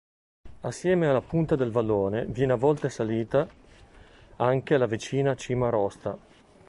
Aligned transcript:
Assieme 0.61 1.05
alla 1.07 1.21
Punta 1.21 1.55
del 1.55 1.69
Vallone 1.69 2.25
viene 2.25 2.53
a 2.53 2.55
volte 2.55 2.89
salita 2.89 3.47
anche 4.37 4.75
la 4.79 4.87
vicina 4.87 5.35
Cima 5.35 5.69
Rosta. 5.69 6.17